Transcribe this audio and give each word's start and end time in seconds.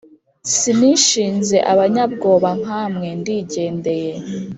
sinishinze 0.55 1.57
abanyabwoba 1.71 2.49
nkamwe 2.61 3.07
ndigendeye 3.19 4.13